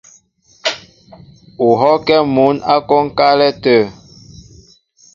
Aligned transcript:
U 1.65 1.67
hɔ́kɛ́ 1.79 2.19
mǔn 2.33 2.55
ǎ 2.73 2.75
kwónkálɛ́ 2.87 3.51
tə̂. 3.63 3.79